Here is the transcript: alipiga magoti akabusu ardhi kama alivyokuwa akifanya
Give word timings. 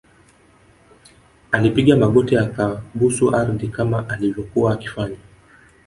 alipiga 1.51 1.95
magoti 1.97 2.37
akabusu 2.37 3.35
ardhi 3.35 3.67
kama 3.67 4.09
alivyokuwa 4.09 4.73
akifanya 4.73 5.17